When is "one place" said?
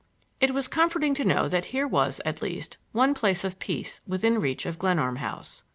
2.91-3.43